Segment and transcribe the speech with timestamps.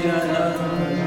[0.00, 0.99] Prabhu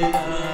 [0.00, 0.47] Hare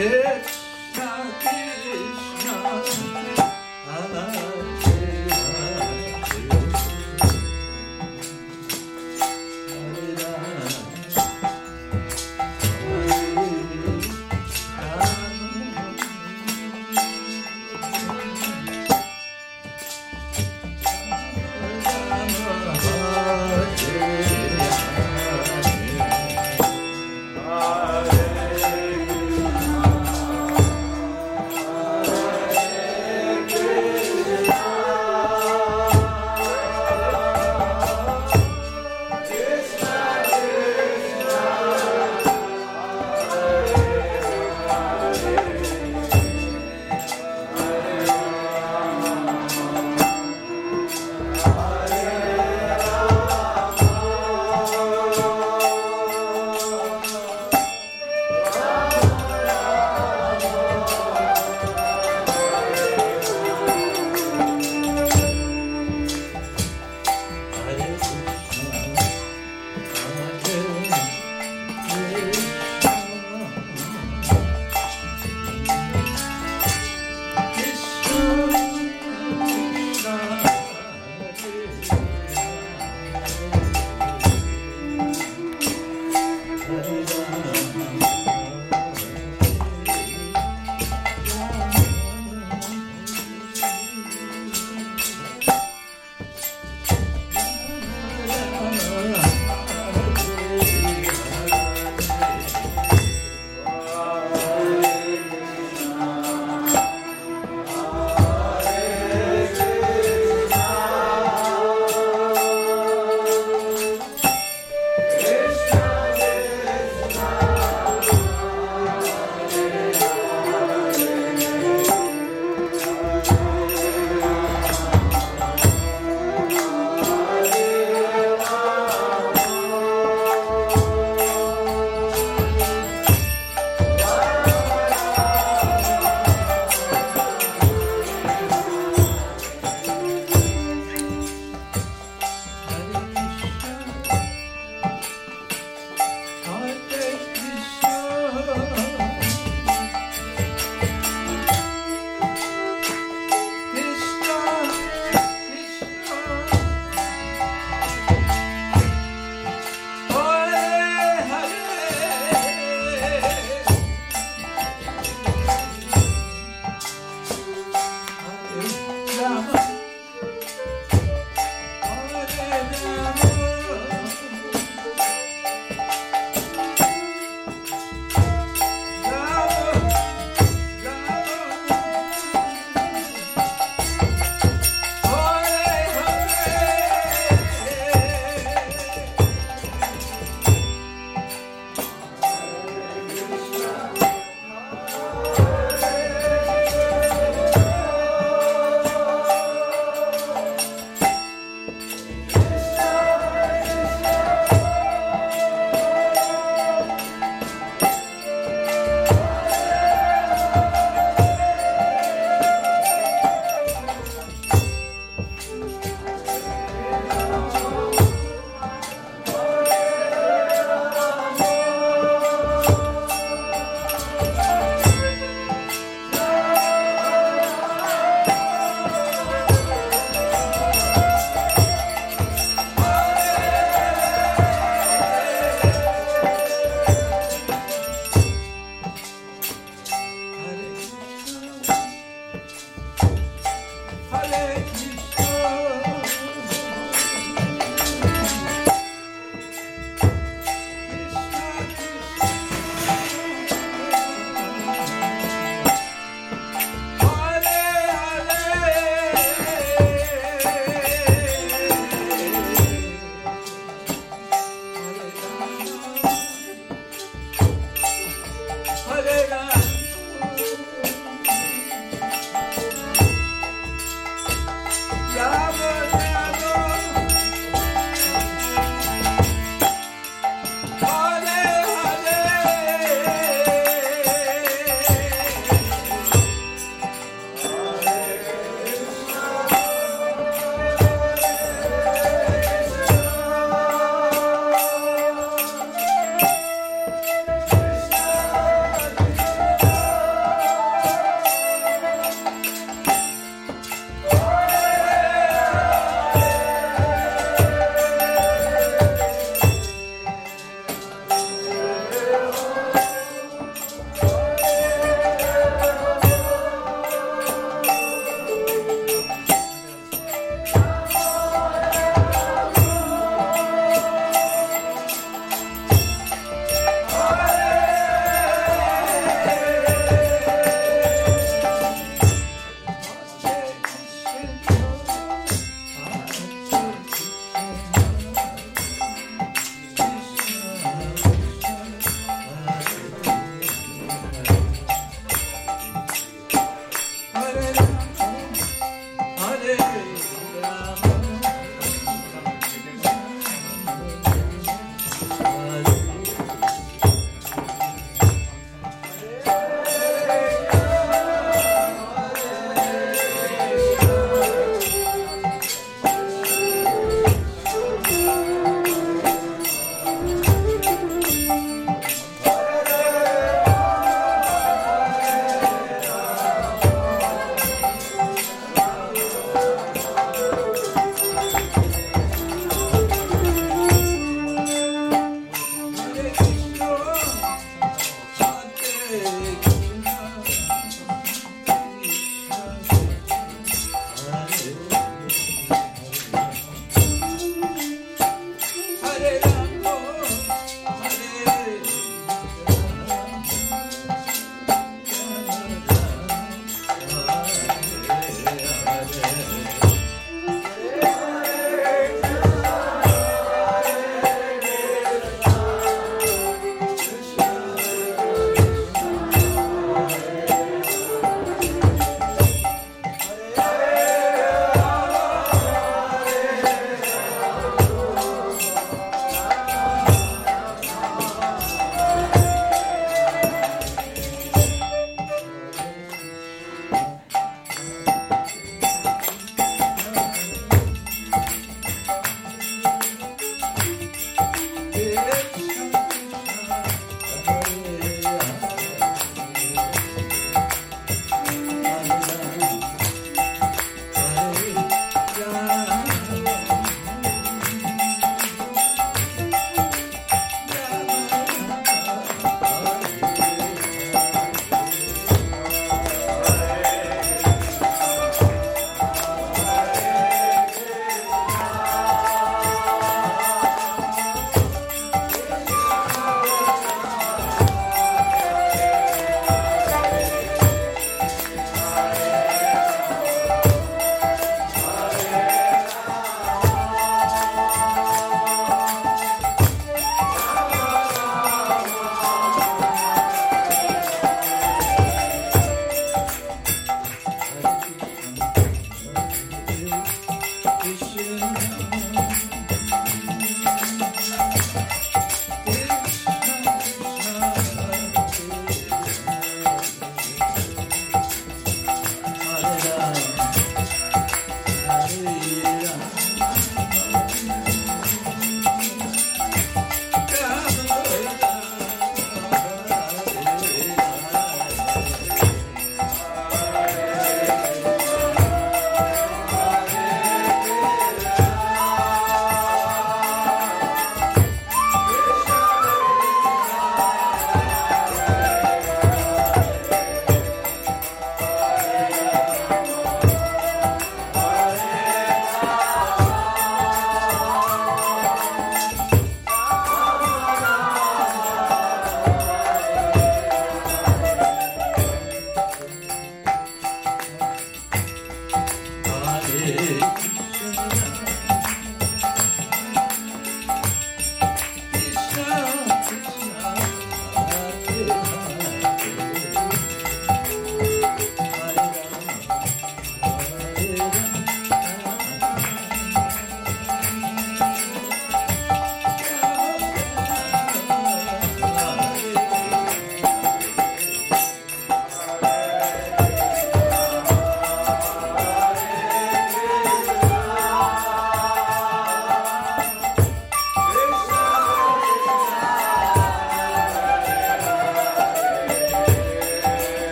[0.00, 0.59] Krishna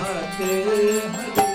[0.00, 1.49] Hare Hare,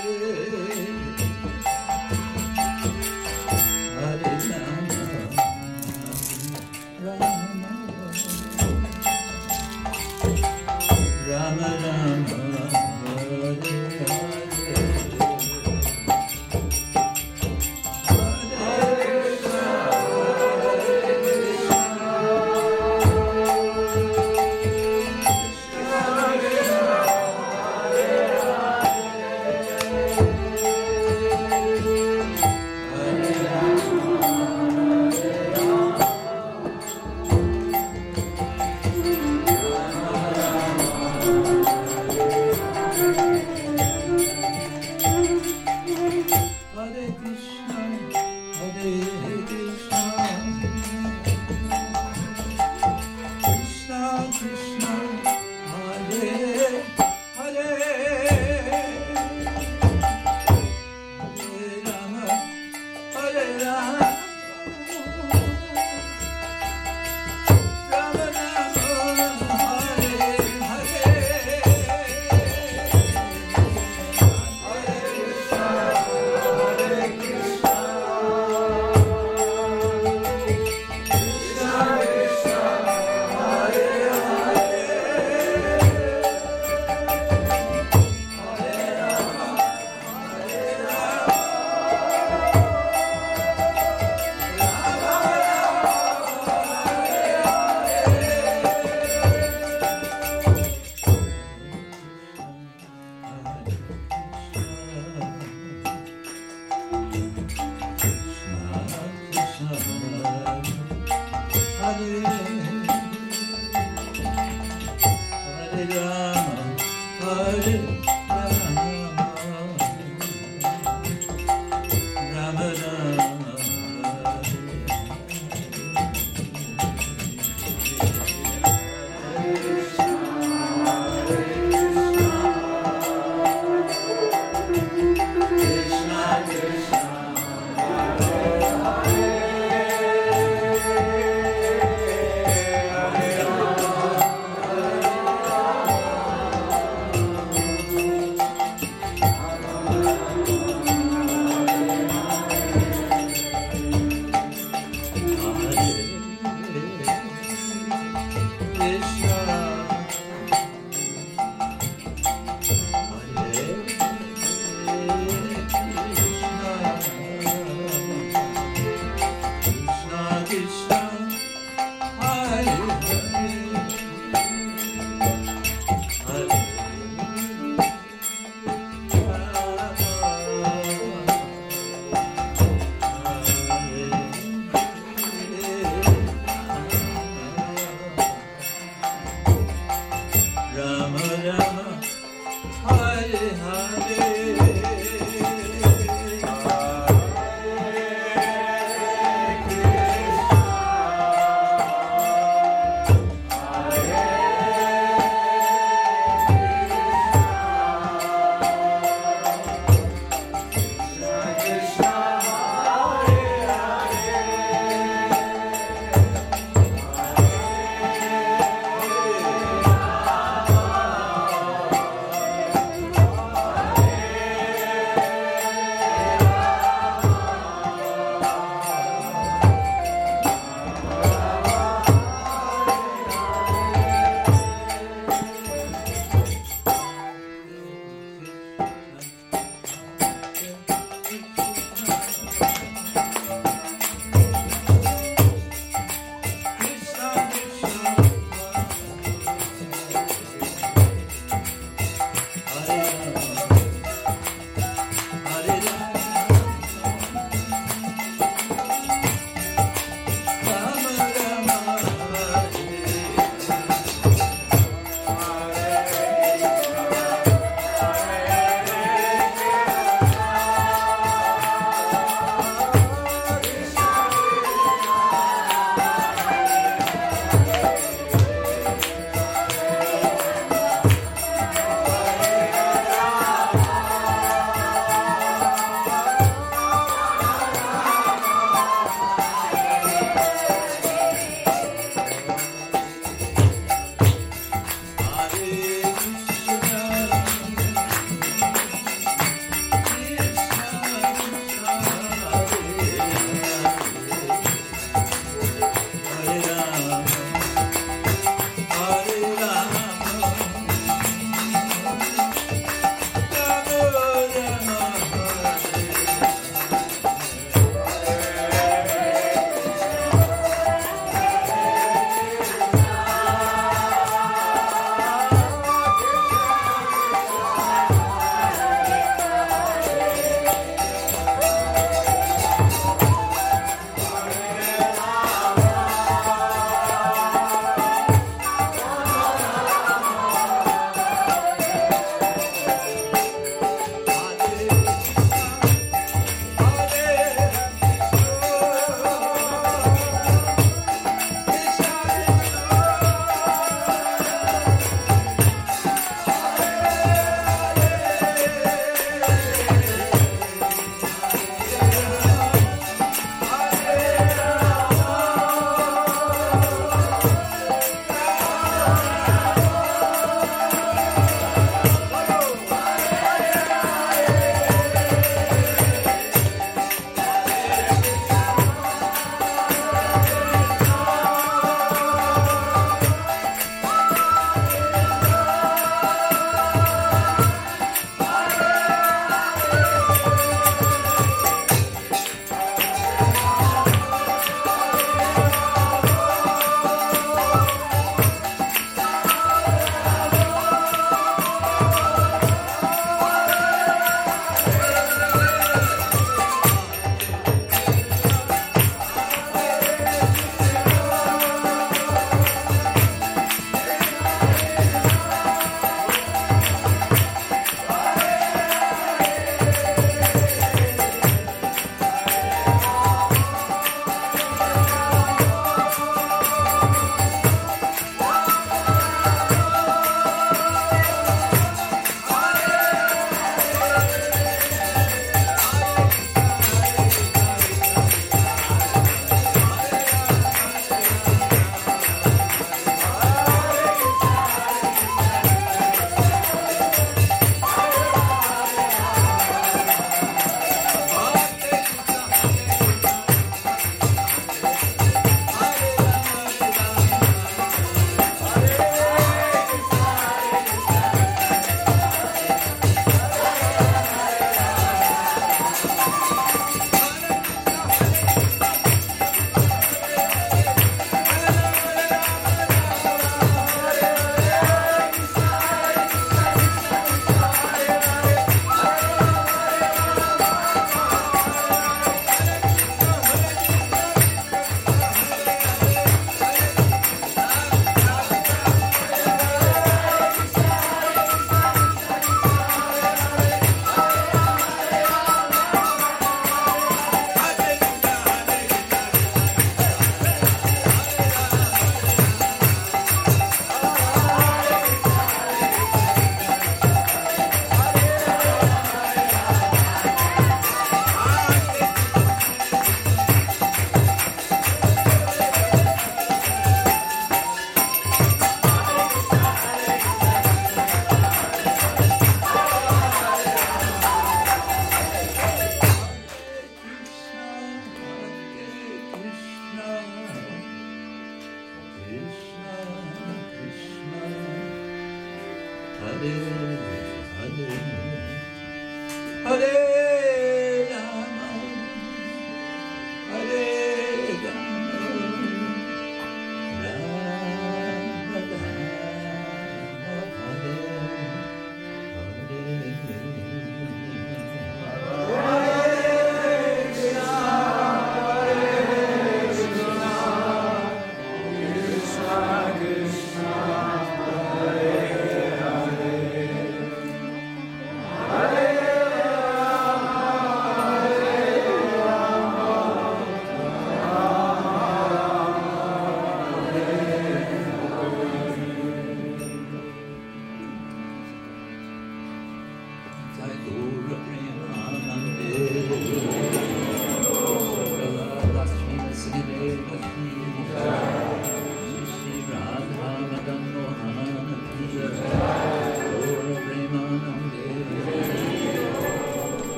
[539.76, 540.25] Hallelujah.